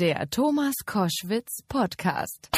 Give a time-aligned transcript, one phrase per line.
[0.00, 2.48] Der Thomas Koschwitz Podcast.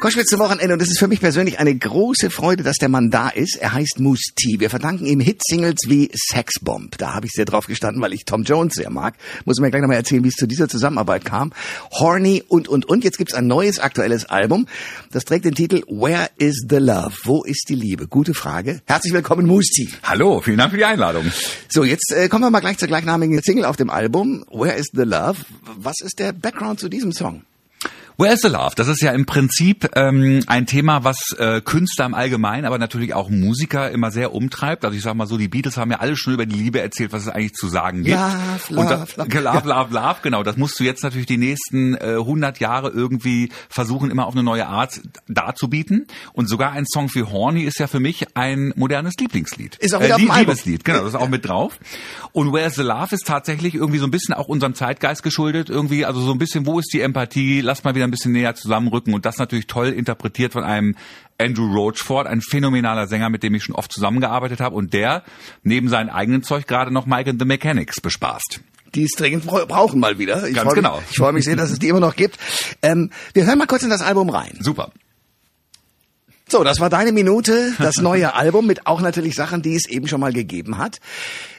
[0.00, 3.10] Koschwitz zum Wochenende und es ist für mich persönlich eine große Freude, dass der Mann
[3.10, 3.56] da ist.
[3.56, 4.60] Er heißt Moose T.
[4.60, 6.96] Wir verdanken ihm Hitsingles wie Sexbomb.
[6.98, 9.16] Da habe ich sehr drauf gestanden, weil ich Tom Jones sehr mag.
[9.44, 11.52] Muss mir gleich nochmal erzählen, wie es zu dieser Zusammenarbeit kam.
[11.90, 13.02] Horny und, und, und.
[13.02, 14.66] Jetzt gibt's ein neues aktuelles Album.
[15.10, 17.12] Das trägt den Titel Where is the Love?
[17.24, 18.06] Wo ist die Liebe?
[18.06, 18.82] Gute Frage.
[18.86, 19.88] Herzlich willkommen, Moose T.
[20.04, 21.24] Hallo, vielen Dank für die Einladung.
[21.68, 24.44] So, jetzt äh, kommen wir mal gleich zur gleichnamigen Single auf dem Album.
[24.50, 25.44] Where is the Love?
[25.76, 27.42] Was ist der Background zu diesem Song?
[28.20, 28.72] Where is the Love?
[28.76, 33.14] Das ist ja im Prinzip ähm, ein Thema, was äh, Künstler im Allgemeinen, aber natürlich
[33.14, 34.84] auch Musiker immer sehr umtreibt.
[34.84, 37.14] Also ich sag mal so, die Beatles haben ja alle schon über die Liebe erzählt,
[37.14, 38.18] was es eigentlich zu sagen gibt.
[38.18, 38.34] Love,
[38.68, 39.40] love, Und da, love.
[39.40, 40.42] love, love, love, genau.
[40.42, 44.42] Das musst du jetzt natürlich die nächsten äh, 100 Jahre irgendwie versuchen, immer auf eine
[44.42, 46.06] neue Art darzubieten.
[46.34, 49.76] Und sogar ein Song für Horny ist ja für mich ein modernes Lieblingslied.
[49.76, 50.30] Ist auch wieder auf dem.
[50.30, 51.78] Liebeslied, genau, das ist auch mit drauf.
[52.32, 55.70] Und Where's the Love ist tatsächlich irgendwie so ein bisschen auch unserem Zeitgeist geschuldet.
[55.70, 57.62] Irgendwie, also so ein bisschen, wo ist die Empathie?
[57.62, 59.14] Lass mal wieder ein bisschen näher zusammenrücken.
[59.14, 60.96] Und das natürlich toll interpretiert von einem
[61.38, 65.22] Andrew Roachford, ein phänomenaler Sänger, mit dem ich schon oft zusammengearbeitet habe und der
[65.62, 68.60] neben seinem eigenen Zeug gerade noch Mike and the Mechanics bespaßt.
[68.94, 70.48] die es dringend bra- brauchen mal wieder.
[70.48, 71.02] Ich Ganz freu mich- genau.
[71.10, 72.36] Ich freue mich sehr, dass es die immer noch gibt.
[72.82, 74.58] Ähm, wir hören mal kurz in das Album rein.
[74.60, 74.90] Super.
[76.48, 80.08] So, das war deine Minute, das neue Album mit auch natürlich Sachen, die es eben
[80.08, 80.98] schon mal gegeben hat.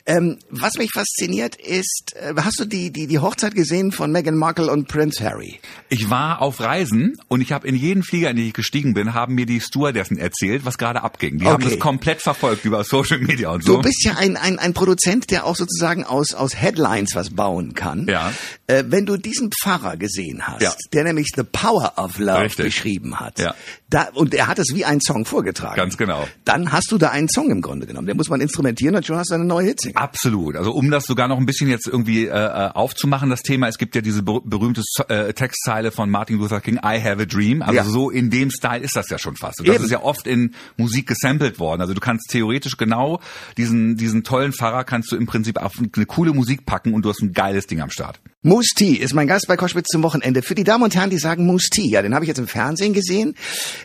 [0.05, 4.35] Ähm, was mich fasziniert ist, äh, hast du die, die, die Hochzeit gesehen von Meghan
[4.35, 5.59] Markle und Prince Harry?
[5.89, 9.13] Ich war auf Reisen und ich habe in jeden Flieger, in den ich gestiegen bin,
[9.13, 11.37] haben mir die Stewardessen erzählt, was gerade abging.
[11.37, 11.69] Die haben Okay.
[11.75, 13.75] das komplett verfolgt über Social Media und so.
[13.77, 17.73] Du bist ja ein, ein, ein Produzent, der auch sozusagen aus, aus Headlines was bauen
[17.73, 18.07] kann.
[18.07, 18.33] Ja.
[18.67, 20.73] Äh, wenn du diesen Pfarrer gesehen hast, Ja.
[20.93, 22.65] der nämlich The Power of Love Richtig.
[22.65, 23.53] beschrieben hat, Ja.
[23.89, 25.75] da, und er hat es wie ein Song vorgetragen.
[25.75, 26.27] Ganz genau.
[26.45, 28.07] Dann hast du da einen Song im Grunde genommen.
[28.07, 30.01] Den muss man instrumentieren und schon hast du eine neue Hitsingle.
[30.03, 30.55] Absolut.
[30.55, 33.77] Also um das sogar noch ein bisschen jetzt irgendwie äh, äh, aufzumachen, das Thema, es
[33.77, 37.61] gibt ja diese ber berühmte äh, Textzeile von Martin Luther King, I have a dream.
[37.61, 37.83] Also Ja.
[37.83, 39.59] so in dem Style ist das ja schon fast.
[39.59, 39.85] Und das Eben.
[39.85, 41.81] ist ja oft in Musik gesampelt worden.
[41.81, 43.19] Also du kannst theoretisch genau
[43.57, 47.09] diesen, diesen tollen Pfarrer kannst du im Prinzip auf eine coole Musik packen und du
[47.09, 48.19] hast ein geiles Ding am Start.
[48.43, 50.41] Moose T ist mein Gast bei Koschwitz zum Wochenende.
[50.41, 52.47] Für die Damen und Herren, die sagen Moose T, ja, den habe ich jetzt im
[52.47, 53.35] Fernsehen gesehen.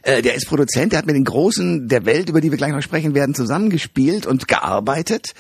[0.03, 2.73] Äh, der ist Produzent, der hat mit den Großen der Welt, über die wir gleich
[2.73, 5.35] noch sprechen werden, zusammengespielt und gearbeitet.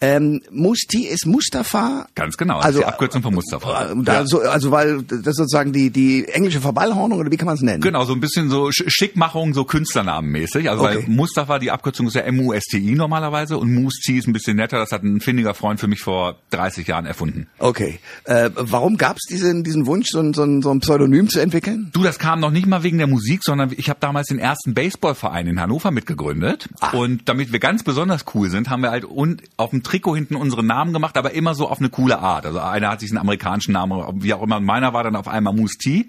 [0.00, 0.42] Ähm,
[0.90, 2.06] T ist Mustafa.
[2.16, 2.58] Ganz genau.
[2.58, 3.92] Also die Abkürzung von Mustafa.
[3.92, 7.46] Äh, da, so, also weil das ist sozusagen die die englische Verballhornung oder wie kann
[7.46, 7.80] man es nennen?
[7.80, 10.68] Genau, so ein bisschen so Sch- Schickmachung, so Künstlernamenmäßig.
[10.68, 10.96] Also Okay.
[10.96, 14.78] weil Mustafa, die Abkürzung ist ja M-U-S-T-I normalerweise und Musti ist ein bisschen netter.
[14.78, 17.46] Das hat ein findiger Freund für mich vor 30 Jahren erfunden.
[17.58, 17.98] Okay.
[18.24, 21.40] Äh, warum gab es diesen diesen Wunsch, so ein, so, ein, so ein Pseudonym zu
[21.40, 21.90] entwickeln?
[21.92, 24.74] Du, das kam noch nicht mal wegen der Musik, sondern ich habe damals den ersten
[24.74, 26.68] Baseballverein in Hannover mitgegründet.
[26.80, 26.94] Ach.
[26.94, 30.36] Und damit wir ganz besonders cool sind, haben wir halt un auf dem Trikot hinten
[30.36, 32.46] unseren Namen gemacht, aber immer so auf eine coole Art.
[32.46, 34.56] Also einer hat sich einen amerikanischen Namen, wie auch immer.
[34.56, 36.06] Und meiner war dann auf einmal Moose T.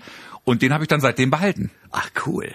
[0.47, 1.71] Und den habe ich dann seitdem behalten.
[1.91, 2.49] Ach cool.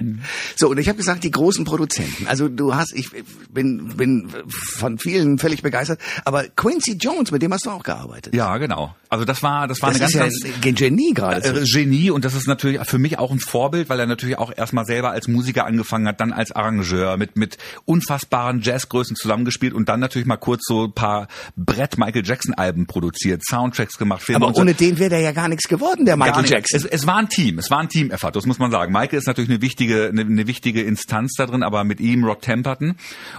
[0.56, 2.26] So und ich habe gesagt, die großen Produzenten.
[2.26, 3.10] Also du hast, ich
[3.50, 6.00] bin bin von vielen völlig begeistert.
[6.24, 8.34] Aber Quincy Jones, mit dem hast du auch gearbeitet.
[8.34, 8.94] Ja, genau.
[9.10, 11.46] Also das war, das war das eine ist ganz, ja ganz ein Genie gerade.
[11.46, 14.50] äh, Genie und das ist natürlich für mich auch ein Vorbild, weil er natürlich auch
[14.56, 19.90] erstmal selber als Musiker angefangen hat, dann als Arrangeur mit mit unfassbaren Jazzgrößen zusammengespielt und
[19.90, 24.38] dann natürlich mal kurz so ein paar Brett Michael Jackson Alben produziert, Soundtracks gemacht, Filme
[24.38, 24.62] aber und so.
[24.62, 26.46] ohne den wäre der ja gar nichts geworden, der Michael.
[26.46, 26.78] Jackson.
[26.80, 28.92] Es, es war ein Team, es war ein Team-Effort, das muss man sagen.
[28.92, 32.42] Michael ist natürlich eine wichtige, eine, eine wichtige Instanz da drin, aber mit ihm Rod
[32.42, 32.96] Temperton.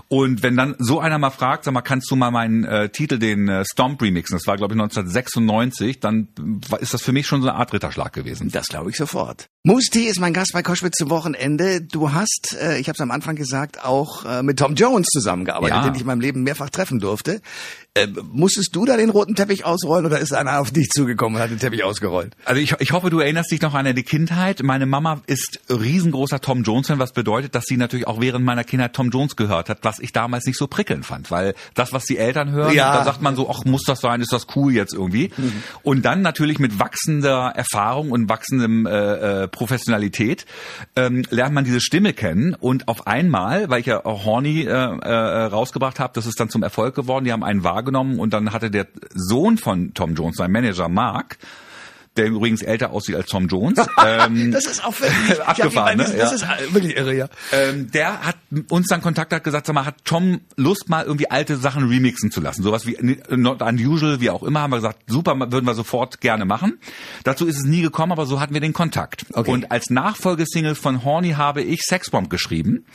[0.07, 3.17] Und wenn dann so einer mal fragt, sag mal, kannst du mal meinen äh, Titel,
[3.19, 6.27] den äh, Stomp remixen, das war glaube ich 1996, dann
[6.79, 8.49] ist das für mich schon so eine Art Ritterschlag gewesen.
[8.51, 9.47] Das glaube ich sofort.
[9.65, 11.81] Musti ist mein Gast bei Koschwitz zum Wochenende.
[11.81, 15.77] Du hast, äh, ich habe es am Anfang gesagt, auch äh, mit Tom Jones zusammengearbeitet,
[15.77, 15.83] Ja.
[15.85, 17.41] den ich in meinem Leben mehrfach treffen durfte.
[17.95, 21.43] Äh, musstest du da den roten Teppich ausrollen oder ist einer auf dich zugekommen und
[21.43, 22.35] hat den Teppich ausgerollt?
[22.43, 24.63] Also ich, ich hoffe, du erinnerst dich noch an die Kindheit.
[24.63, 28.93] Meine Mama ist riesengroßer Tom Jones-Fan, was bedeutet, dass sie natürlich auch während meiner Kindheit
[28.93, 31.29] Tom Jones gehört hat, was ich damals nicht so prickelnd fand.
[31.29, 32.97] Weil das, was die Eltern hören, Ja.
[32.97, 35.29] da sagt man so, ach, muss das sein, ist das cool jetzt irgendwie.
[35.83, 40.47] Und dann natürlich mit wachsender Erfahrung und wachsendem äh, äh, Professionalität
[40.95, 44.67] ähm, lernt man diese Stimme kennen und auf einmal, weil ich ja auch Horny äh,
[44.71, 48.53] äh, rausgebracht habe, das ist dann zum Erfolg geworden, die haben einen wahrgenommen und dann
[48.53, 51.37] hatte der Sohn von Tom Jones, sein Manager Mark,
[52.15, 53.79] der übrigens älter aussieht als Tom Jones.
[54.05, 56.03] ähm, Das ist auch wirklich Abgefahren, ne?
[56.03, 56.53] Das Ja.
[56.53, 57.27] ist wirklich irre, ja.
[57.51, 58.35] ähm, der hat
[58.69, 62.29] uns dann Kontakt hat gesagt, sag mal, hat Tom Lust mal irgendwie alte Sachen remixen
[62.31, 62.97] zu lassen, sowas wie
[63.29, 66.77] Not Unusual, wie auch immer, haben wir gesagt, super, würden wir sofort gerne machen.
[67.23, 69.25] Dazu ist es nie gekommen, aber so hatten wir den Kontakt.
[69.33, 69.49] Okay.
[69.51, 72.85] Und als Nachfolgesingle von Horny habe ich Sexbomb geschrieben.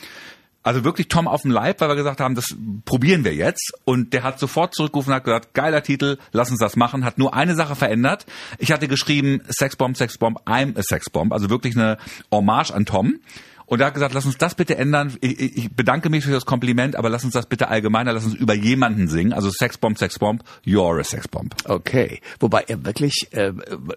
[0.63, 3.73] Also wirklich Tom auf dem Leib, weil wir gesagt haben, das probieren wir jetzt.
[3.85, 7.05] Und der hat sofort zurückgerufen und hat gesagt, geiler Titel, lass uns das machen.
[7.05, 8.27] Hat nur eine Sache verändert.
[8.59, 11.33] Ich hatte geschrieben, Sexbomb, Sexbomb, I'm a Sexbomb.
[11.33, 11.97] Also wirklich eine
[12.31, 13.21] Hommage an Tom.
[13.67, 15.15] Und er hat gesagt, lass uns das bitte ändern.
[15.21, 18.35] Ich, ich bedanke mich für das Kompliment, aber lass uns das bitte allgemeiner, lass uns
[18.35, 19.35] über jemanden singen.
[19.35, 21.55] Also Sexbomb, Sexbomb, you're a Sexbomb.
[21.67, 22.21] Okay.
[22.41, 23.53] Wobei er wirklich äh,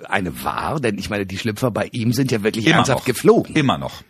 [0.09, 3.05] eine war, denn ich meine, die Schlüpfer bei ihm sind ja wirklich Immer ernsthaft noch.
[3.05, 3.55] geflogen.
[3.55, 4.03] Immer noch.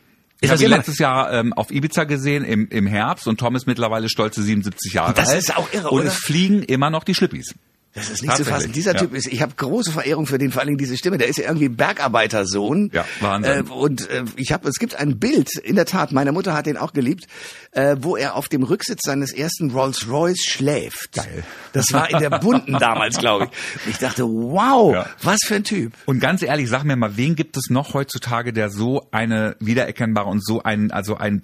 [0.44, 3.56] Ich das habe ihn letztes Jahr ähm, auf Ibiza gesehen im, im Herbst und Tom
[3.56, 5.38] ist mittlerweile stolze 77 Jahre Das alt.
[5.38, 6.08] ist auch irre, Und oder?
[6.10, 7.54] es fliegen immer noch die Schlippis.
[7.94, 8.72] Das ist nicht zu fassen.
[8.72, 9.00] Dieser ja.
[9.00, 11.18] Typ ist, ich habe große Verehrung für den, vor allen Dingen diese Stimme.
[11.18, 12.90] Der ist ja irgendwie Bergarbeitersohn.
[12.94, 13.68] Ja, Wahnsinn.
[13.68, 16.68] Äh, und äh, ich habe, es gibt ein Bild, in der Tat, meine Mutter hat
[16.68, 17.28] den auch geliebt,
[17.72, 21.14] äh, wo er auf dem Rücksitz seines ersten Rolls Royce schläft.
[21.14, 21.44] Geil.
[21.74, 23.86] Das war in der bunten damals, glaube ich.
[23.86, 25.06] Und ich dachte, wow, Ja.
[25.24, 25.94] was für ein Typ.
[26.06, 30.30] Und ganz ehrlich, sag mir mal, wen gibt es noch heutzutage, der so eine wiedererkennbare
[30.30, 31.42] und so ein, also ein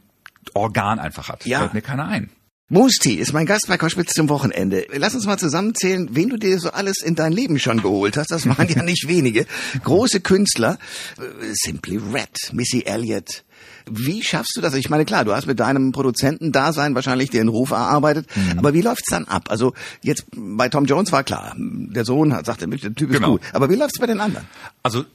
[0.54, 1.46] Organ einfach hat?
[1.46, 1.60] Ja.
[1.60, 2.30] Fällt mir keiner ein.
[2.70, 4.86] Musti ist mein Gast bei Koschwitz zum Wochenende.
[4.94, 8.30] Lass uns mal zusammenzählen, wen du dir so alles in dein Leben schon geholt hast.
[8.30, 9.46] Das waren ja nicht wenige.
[9.86, 10.78] Große Künstler.
[11.18, 13.46] Äh, Simply Red, Missy Elliott.
[13.90, 14.74] Wie schaffst du das?
[14.74, 18.28] Ich meine, klar, du hast mit deinem Produzentendasein wahrscheinlich den Ruf erarbeitet.
[18.36, 18.60] Mhm.
[18.60, 19.46] Aber wie läuft's dann ab?
[19.50, 23.32] Also jetzt bei Tom Jones war klar, der Sohn hat, sagte, der Typ ist Genau.
[23.32, 23.42] gut.
[23.54, 24.46] Aber wie läuft's bei den anderen?
[24.84, 25.06] Also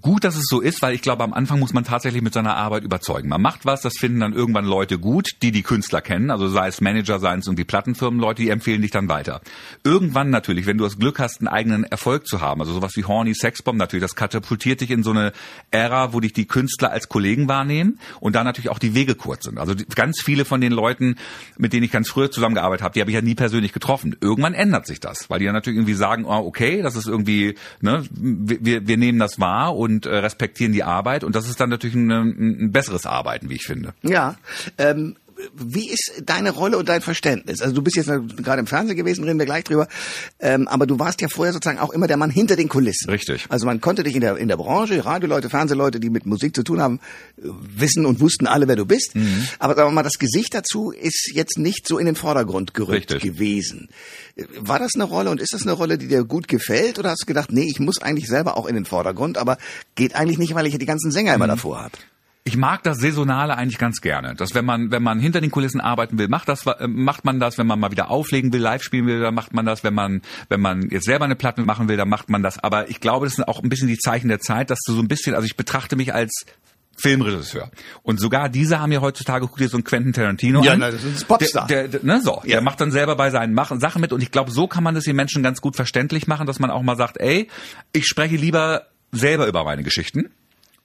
[0.00, 2.56] gut, dass es so ist, weil ich glaube, am Anfang muss man tatsächlich mit seiner
[2.56, 3.28] Arbeit überzeugen.
[3.28, 6.68] Man macht was, das finden dann irgendwann Leute gut, die die Künstler kennen, also sei
[6.68, 9.40] es Manager, seien es irgendwie Plattenfirmenleute, die empfehlen dich dann weiter.
[9.84, 13.04] Irgendwann natürlich, wenn du das Glück hast, einen eigenen Erfolg zu haben, also sowas wie
[13.04, 15.32] Horny Sexbomb natürlich, das katapultiert dich in so eine
[15.70, 19.44] Ära, wo dich die Künstler als Kollegen wahrnehmen und da natürlich auch die Wege kurz
[19.44, 19.58] sind.
[19.58, 21.16] Also ganz viele von den Leuten,
[21.58, 24.16] mit denen ich ganz früher zusammengearbeitet habe, die habe ich ja nie persönlich getroffen.
[24.20, 27.56] Irgendwann ändert sich das, weil die dann natürlich irgendwie sagen, oh, okay, das ist irgendwie,
[27.80, 31.70] ne, wir, wir nehmen das wahr und äh, respektieren die Arbeit und das ist dann
[31.70, 33.94] natürlich ein, ein besseres Arbeiten, wie ich finde.
[34.02, 34.36] Ja,
[34.78, 35.16] ähm,
[35.54, 37.60] wie ist deine Rolle und dein Verständnis?
[37.62, 39.88] Also du bist jetzt gerade im Fernsehen gewesen, reden wir gleich drüber,
[40.40, 43.10] ähm, aber du warst ja vorher sozusagen auch immer der Mann hinter den Kulissen.
[43.10, 43.46] Richtig.
[43.48, 46.62] Also man konnte dich in der in der Branche, Radioleute, Fernsehleute, die mit Musik zu
[46.62, 47.00] tun haben,
[47.38, 47.42] äh,
[47.76, 49.14] wissen und wussten alle, wer du bist.
[49.14, 49.46] Mhm.
[49.58, 53.12] Aber sagen wir mal, das Gesicht dazu ist jetzt nicht so in den Vordergrund gerückt
[53.12, 53.34] Richtig.
[53.34, 53.88] gewesen.
[54.36, 56.98] Äh, War das eine Rolle und ist das eine Rolle, die dir gut gefällt?
[56.98, 59.58] Oder hast du gedacht, nee, ich muss eigentlich selber auch in den Vordergrund, aber
[59.94, 61.36] geht eigentlich nicht, weil ich ja die ganzen Sänger Mhm.
[61.36, 61.92] immer davor habe?
[62.44, 64.34] Ich mag das Saisonale eigentlich ganz gerne.
[64.34, 67.38] Dass wenn man, wenn man hinter den Kulissen arbeiten will, macht das, äh, macht man
[67.38, 67.56] das.
[67.56, 69.84] Wenn man mal wieder auflegen will, live spielen will, dann macht man das.
[69.84, 72.58] Wenn man, wenn man jetzt selber eine Platte machen will, dann macht man das.
[72.58, 75.00] Aber ich glaube, das sind auch ein bisschen die Zeichen der Zeit, dass du so
[75.00, 76.44] ein bisschen, also ich betrachte mich als
[76.96, 77.70] Filmregisseur.
[78.02, 80.80] Und sogar diese haben ja heutzutage, guck dir so einen Quentin Tarantino Ja, an.
[80.80, 81.66] na, das ist ein Popstar.
[81.68, 82.40] Der, der, der, ne, so.
[82.44, 82.56] Ja.
[82.56, 84.12] Der macht dann selber bei seinen Machen, Sachen mit.
[84.12, 86.70] Und ich glaube, so kann man das den Menschen ganz gut verständlich machen, dass man
[86.70, 87.48] auch mal sagt, ey,
[87.92, 90.30] ich spreche lieber selber über meine Geschichten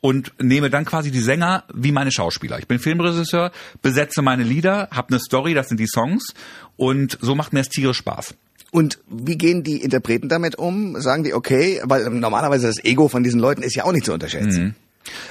[0.02, 2.60] und nehme dann quasi die Sänger wie meine Schauspieler.
[2.60, 3.52] Ich bin Filmregisseur,
[3.82, 6.34] besetze meine Lieder, habe eine Story, das sind die Songs
[6.76, 8.36] und so macht mir es tierisch Spaß.
[8.72, 11.00] Und wie gehen die Interpreten damit um?
[11.00, 14.14] Sagen die, okay, weil normalerweise das Ego von diesen Leuten ist ja auch nicht zu
[14.14, 14.76] unterschätzen.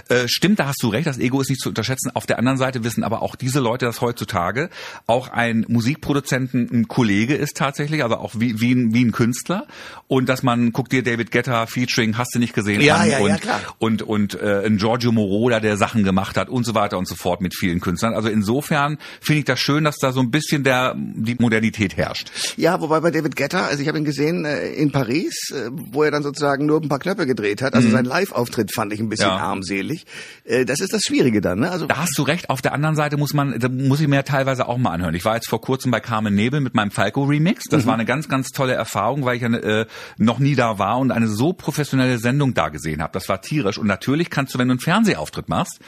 [0.08, 2.10] Äh, stimmt, da hast du recht, das Ego ist nicht zu unterschätzen.
[2.14, 4.70] Auf der anderen Seite wissen aber auch diese Leute, dass heutzutage
[5.06, 9.66] auch ein Musikproduzenten ein Kollege ist tatsächlich, also auch wie, wie, ein, wie ein Künstler.
[10.08, 13.18] Und dass man, guck dir David Guetta featuring, hast du nicht gesehen, Ja, an ja,
[13.18, 13.60] und, ja, klar.
[13.78, 17.14] und, und äh, ein Giorgio Moroder, der Sachen gemacht hat und so weiter und so
[17.14, 18.14] fort mit vielen Künstlern.
[18.14, 22.30] Also insofern finde ich das schön, dass da so ein bisschen der die Modernität herrscht.
[22.56, 26.02] Ja, wobei bei David Guetta, also ich habe ihn gesehen äh, in Paris, äh, wo
[26.02, 27.74] er dann sozusagen nur ein paar Knöpfe gedreht hat.
[27.74, 29.36] Also sein Live-Auftritt fand ich ein bisschen Ja.
[29.66, 30.04] Armselig.
[30.44, 31.70] Äh, das ist das Schwierige dann, ne?
[31.70, 32.50] Also Da hast du recht.
[32.50, 35.14] Auf der anderen Seite muss man, da muss ich mir teilweise auch mal anhören.
[35.14, 37.64] Ich war jetzt vor kurzem bei Carmen Nebel mit meinem Falco Remix.
[37.70, 39.86] Das war eine ganz, ganz tolle Erfahrung, weil ich ja, äh,
[40.18, 43.12] noch nie da war und eine so professionelle Sendung da gesehen habe.
[43.12, 43.78] Das war tierisch.
[43.78, 45.80] Und natürlich kannst du, wenn du einen Fernsehauftritt machst,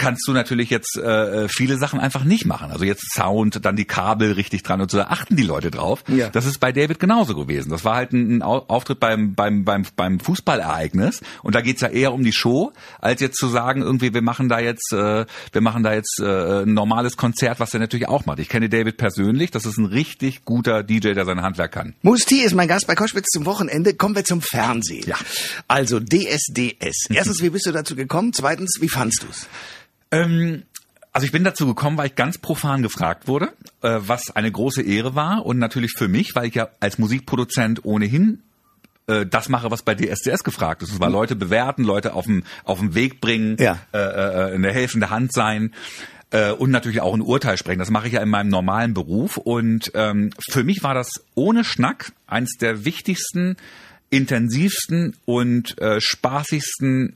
[0.00, 2.70] kannst du natürlich jetzt äh, viele Sachen einfach nicht machen.
[2.72, 6.02] Also jetzt Sound, dann die Kabel richtig dran und so, da achten die Leute drauf.
[6.08, 6.30] Ja.
[6.30, 7.68] Das ist bei David genauso gewesen.
[7.70, 11.82] Das war halt ein, ein Au- Auftritt beim, beim, beim, beim Fußballereignis und da geht's
[11.82, 15.26] ja eher um die Show, als jetzt zu sagen, irgendwie, wir machen da jetzt, äh,
[15.52, 18.38] wir machen da jetzt äh, ein normales Konzert, was er natürlich auch macht.
[18.38, 21.94] Ich kenne David persönlich, das ist ein richtig guter DJ, der sein Handwerk kann.
[22.02, 23.94] Musti ist mein Gast bei Koschwitz zum Wochenende.
[23.94, 25.04] Kommen wir zum Fernsehen.
[25.06, 25.16] Ja.
[25.68, 27.06] Also DSDS.
[27.10, 28.32] Erstens, wie bist du dazu gekommen?
[28.32, 29.46] Zweitens, wie fandst du's?
[30.10, 30.62] Ähm,
[31.12, 33.52] also ich bin dazu gekommen, weil ich ganz profan gefragt wurde,
[33.82, 37.84] äh, was eine große Ehre war und natürlich für mich, weil ich ja als Musikproduzent
[37.84, 38.42] ohnehin
[39.08, 40.90] äh, das mache, was bei DSDS gefragt ist.
[40.90, 43.78] Und zwar Leute bewerten, Leute auf dem auf den Weg bringen, Ja.
[43.92, 45.74] äh, äh, eine helfende Hand sein
[46.30, 47.80] äh, und natürlich auch ein Urteil sprechen.
[47.80, 49.36] Das mache ich ja in meinem normalen Beruf.
[49.36, 53.56] Und ähm, für mich war das ohne Schnack eins der wichtigsten,
[54.10, 57.14] intensivsten und äh, spaßigsten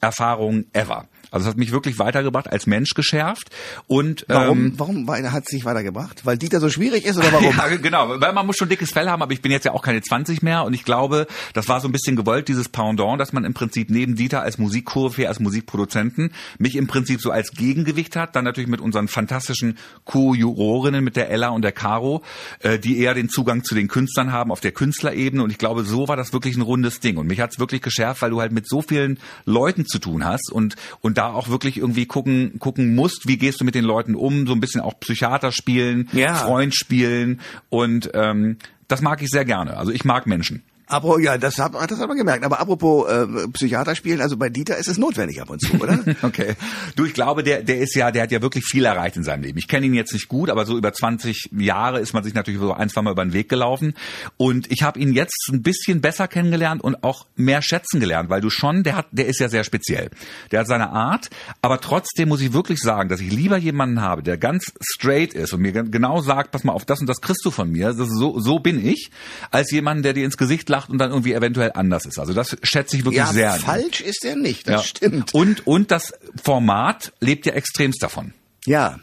[0.00, 1.06] Erfahrungen ever.
[1.30, 3.50] Also es hat mich wirklich weitergebracht, als Mensch geschärft
[3.86, 6.24] und Warum, ähm, warum war- hat es sich weitergebracht?
[6.24, 7.46] Weil Dieter so schwierig ist oder warum?
[7.56, 9.82] Ja, genau, weil man muss schon dickes Fell haben, aber ich bin jetzt ja auch
[9.82, 13.32] keine 20 mehr und ich glaube, das war so ein bisschen gewollt, dieses Pendant, dass
[13.32, 18.16] man im Prinzip neben Dieter als Musikkurve, als Musikproduzenten, mich im Prinzip so als Gegengewicht
[18.16, 22.22] hat, dann natürlich mit unseren fantastischen Co-Jurorinnen, mit der Ella und der Caro,
[22.60, 25.84] äh, die eher den Zugang zu den Künstlern haben auf der Künstlerebene und ich glaube,
[25.84, 28.52] so war das wirklich ein rundes Ding und mich hat's wirklich geschärft, weil du halt
[28.52, 32.94] mit so vielen Leuten zu tun hast und und da auch wirklich irgendwie gucken gucken
[32.94, 36.34] musst, wie gehst du mit den Leuten um, so ein bisschen auch Psychiater spielen, Ja.
[36.34, 38.56] Freund spielen und ähm,
[38.88, 39.76] das mag ich sehr gerne.
[39.76, 40.62] Also ich mag Menschen.
[40.88, 42.44] Aber ja, das hat, das hat man gemerkt.
[42.44, 45.98] Aber apropos äh, Psychiater spielen, also bei Dieter ist es notwendig ab und zu, oder?
[46.22, 46.54] Okay.
[46.94, 49.42] Du, ich glaube, der, der ist ja, der hat ja wirklich viel erreicht in seinem
[49.42, 49.58] Leben.
[49.58, 52.60] Ich kenne ihn jetzt nicht gut, aber so über 20 Jahre ist man sich natürlich
[52.60, 53.94] so ein, zwei Mal über den Weg gelaufen.
[54.36, 58.40] Und ich habe ihn jetzt ein bisschen besser kennengelernt und auch mehr schätzen gelernt, weil
[58.40, 60.10] du schon, der hat, der ist ja sehr speziell.
[60.52, 61.30] Der hat seine Art,
[61.62, 65.52] aber trotzdem muss ich wirklich sagen, dass ich lieber jemanden habe, der ganz straight ist
[65.52, 67.92] und mir gen- genau sagt, pass mal auf, das und das kriegst du von mir,
[67.92, 69.10] das so, so bin ich,
[69.50, 72.18] als jemanden, der dir ins Gesicht lacht und dann irgendwie eventuell anders ist.
[72.18, 73.52] Also das schätze ich wirklich ja, sehr.
[73.54, 74.86] falsch ist er nicht, das Ja.
[74.86, 75.34] stimmt.
[75.34, 78.32] Und, und das Format lebt ja extremst davon.
[78.66, 78.98] Ja.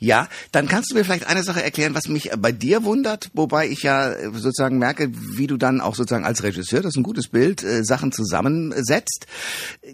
[0.00, 3.68] Ja, dann kannst du mir vielleicht eine Sache erklären, was mich bei dir wundert, wobei
[3.68, 7.04] ich ja äh, sozusagen merke, wie du dann auch sozusagen als Regisseur, das ist ein
[7.04, 9.26] gutes Bild, äh, Sachen zusammensetzt.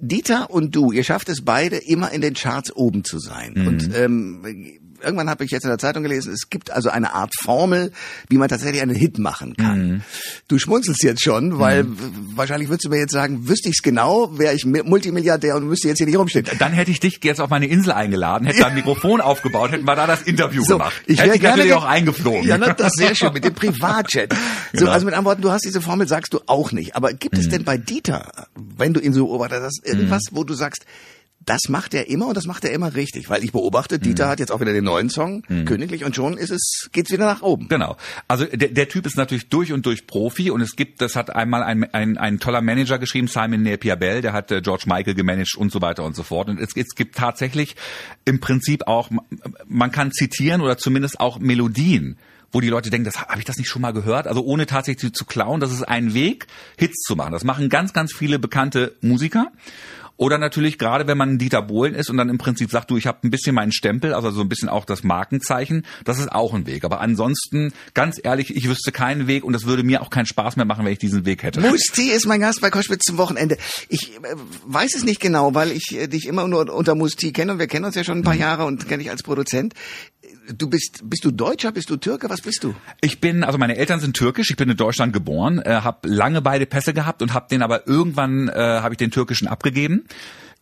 [0.01, 3.53] Dieter und du, ihr schafft es beide immer in den Charts oben zu sein.
[3.55, 3.67] Mhm.
[3.69, 7.33] Und ähm, irgendwann habe ich jetzt in der Zeitung gelesen, es gibt also eine Art
[7.43, 7.93] Formel,
[8.29, 9.89] wie man tatsächlich einen Hit machen kann.
[9.89, 10.01] Mhm.
[10.49, 11.91] Du schmunzelst jetzt schon, weil w-
[12.35, 15.89] wahrscheinlich würdest du mir jetzt sagen, wüsste ich's genau, wäre ich Mi- Multimilliardär und müsste
[15.89, 16.47] jetzt hier nicht rumstehen.
[16.59, 19.85] Dann hätte ich dich jetzt auf meine Insel eingeladen, hätte da ein Mikrofon aufgebaut, hätten
[19.87, 21.03] wir da das Interview So, gemacht.
[21.07, 22.47] ich wäre gerne natürlich auch eingeflogen.
[22.47, 24.33] Ja, na, das ist sehr schön mit dem Privatjet.
[24.75, 24.93] So, Genau.
[24.93, 26.97] also mit anderen Worten, du hast diese Formel, sagst du auch nicht.
[26.97, 27.41] Aber gibt Mhm.
[27.43, 30.87] es denn bei Dieter, wenn du ihn so beobachtet hast, irgendwas, wo du sagst,
[31.45, 33.29] das macht er immer und das macht er immer richtig?
[33.31, 34.03] Weil ich beobachte, Mhm.
[34.03, 37.27] Dieter hat jetzt auch wieder den neuen Song, Königlich, und schon ist es, geht's wieder
[37.27, 37.69] nach oben.
[37.69, 37.97] Genau.
[38.29, 41.35] Also der, der Typ ist natürlich durch und durch Profi und es gibt, das hat
[41.35, 45.15] einmal ein, ein, ein toller Manager geschrieben, Simon Napier Bell, der hat äh, George Michael
[45.15, 46.49] gemanagt und so weiter und so fort.
[46.49, 47.77] Und es, es gibt tatsächlich
[48.25, 49.11] im Prinzip auch,
[49.67, 52.17] man kann zitieren oder zumindest auch Melodien
[52.55, 55.15] wo die Leute denken, das habe ich das nicht schon mal gehört, also ohne tatsächlich
[55.15, 56.47] zu klauen, das ist ein Weg,
[56.77, 57.33] Hits zu machen.
[57.33, 59.51] Das machen ganz, ganz viele bekannte Musiker.
[60.17, 63.07] Oder natürlich gerade, wenn man Dieter Bohlen ist und dann im Prinzip sagt, du, ich
[63.07, 66.55] habe ein bisschen meinen Stempel, also so ein bisschen auch das Markenzeichen, das ist auch
[66.55, 66.85] ein Weg.
[66.85, 70.57] Aber ansonsten, ganz ehrlich, ich wüsste keinen Weg und es würde mir auch keinen Spaß
[70.57, 71.61] mehr machen, wenn ich diesen Weg hätte.
[71.61, 73.57] Musti ist mein Gast bei Koschwitz zum Wochenende.
[73.89, 74.21] Ich äh,
[74.67, 77.67] weiß es nicht genau, weil ich äh, dich immer nur unter Musti kenne und wir
[77.67, 79.75] kennen uns ja schon ein paar Jahre und kenne dich als Produzent.
[80.49, 82.75] Du bist, bist du Deutscher, bist du Türke, was bist du?
[83.01, 86.43] Ich bin, also meine Eltern sind türkisch, ich bin in Deutschland geboren, äh, habe lange
[86.43, 90.05] beide Pässe gehabt und habe den aber irgendwann, äh, habe ich den türkischen abgegeben.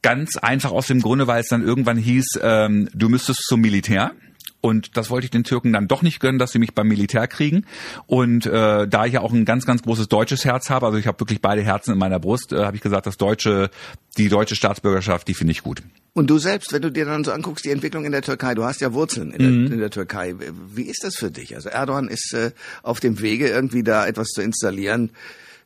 [0.03, 4.13] Ganz einfach aus dem Grunde, weil es dann irgendwann hieß, ähm, du müsstest zum Militär.
[4.61, 7.27] Und das wollte ich den Türken dann doch nicht gönnen, dass sie mich beim Militär
[7.27, 7.65] kriegen.
[8.07, 11.07] Und äh, da ich ja auch ein ganz, ganz großes deutsches Herz habe, also ich
[11.07, 13.71] habe wirklich beide Herzen in meiner Brust, äh, habe ich gesagt, das deutsche,
[14.19, 15.83] die deutsche Staatsbürgerschaft, die finde ich gut.
[16.13, 18.65] Und du selbst, wenn du dir dann so anguckst, die Entwicklung in der Türkei, du
[18.65, 20.35] hast ja Wurzeln in, der, in der Türkei.
[20.75, 21.55] Wie ist das für dich?
[21.55, 22.51] Also Erdogan ist äh,
[22.83, 25.11] auf dem Wege, irgendwie da etwas zu installieren.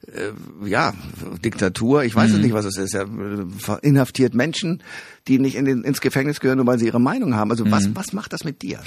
[0.06, 0.32] Äh,
[0.68, 0.92] ja,
[1.42, 2.94] Diktatur, ich weiß es nicht, was es ist.
[2.94, 3.08] Er
[3.80, 4.82] inhaftiert Menschen,
[5.28, 7.50] die nicht in den, ins Gefängnis gehören, nur weil sie ihre Meinung haben.
[7.50, 8.80] Also was, was macht das mit dir?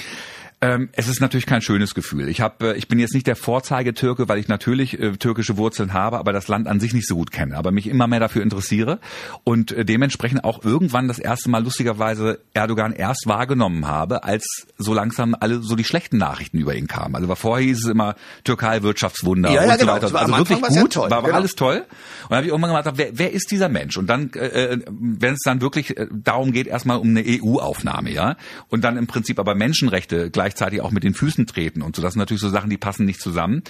[0.60, 2.28] Ähm, es ist natürlich kein schönes Gefühl.
[2.30, 5.94] Ich habe, äh, ich bin jetzt nicht der Vorzeigetürke, weil ich natürlich äh, türkische Wurzeln
[5.94, 8.42] habe, aber das Land an sich nicht so gut kenne, aber mich immer mehr dafür
[8.42, 9.00] interessiere
[9.44, 14.96] und äh, dementsprechend auch irgendwann das erste Mal lustigerweise Erdogan erst wahrgenommen habe, als so
[14.96, 17.14] langsam alle so die schlechten Nachrichten über ihn kamen.
[17.16, 19.92] Also vorher hieß es immer Türkei Wirtschaftswunder Ja, ja, und genau.
[19.92, 20.14] so weiter.
[20.14, 21.36] War- Also wirklich war's ja gut, toll, war, war genau.
[21.36, 21.76] alles toll.
[21.86, 23.96] Und dann habe ich irgendwann gedacht, wer, wer ist dieser Mensch?
[23.96, 28.38] Und dann, äh, wenn es dann wirklich äh, darum geht, erstmal um eine EU-Aufnahme, ja,
[28.70, 32.14] und dann im Prinzip aber Menschenrechte gleichzeitig auch mit den Füßen treten und so, das
[32.14, 33.64] sind natürlich so Sachen, die passen nicht zusammen.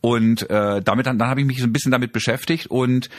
[0.00, 3.10] Und äh, damit dann, dann habe ich mich so ein bisschen damit beschäftigt und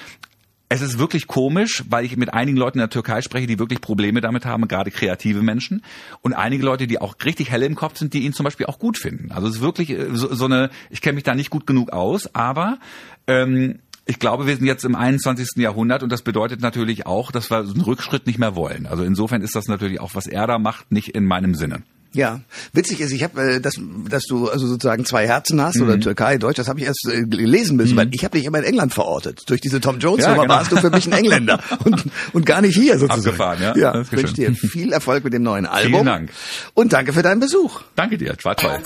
[0.69, 3.81] es ist wirklich komisch, weil ich mit einigen Leuten in der Türkei spreche, die wirklich
[3.81, 5.83] Probleme damit haben, gerade kreative Menschen.
[6.21, 8.79] Und einige Leute, die auch richtig helle im Kopf sind, die ihn zum Beispiel auch
[8.79, 9.31] gut finden.
[9.31, 11.91] Also es ist wirklich äh, so, so eine, ich kenne mich da nicht gut genug
[11.91, 12.79] aus, aber
[13.27, 15.49] ähm, ich glaube, wir sind jetzt im 21.
[15.57, 18.87] Jahrhundert und das bedeutet natürlich auch, dass wir einen Rückschritt nicht mehr wollen.
[18.87, 21.83] Also insofern ist das natürlich auch, was er da macht, nicht in meinem Sinne.
[22.13, 22.41] Ja,
[22.73, 23.73] witzig ist, ich habe, äh, dass,
[24.09, 27.21] dass du also sozusagen zwei Herzen hast oder Türkei, Deutsch, das habe ich erst äh,
[27.21, 29.41] lesen müssen, weil ich habe dich immer in England verortet.
[29.47, 30.53] Durch diese Tom Jones Ja, Nummer genau.
[30.55, 32.03] warst du für mich ein Engländer und,
[32.33, 33.19] und gar nicht hier sozusagen.
[33.21, 33.75] Abgefahren, ja.
[33.75, 36.05] Ja, Das ist wünsche dir viel Erfolg mit dem neuen Album.
[36.05, 36.31] Dank.
[36.73, 37.81] Und danke für deinen Besuch.
[37.95, 38.79] Danke dir, war toll.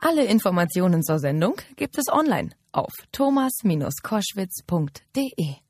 [0.00, 5.69] Alle Informationen zur Sendung gibt es online auf thomas-koschwitz.de.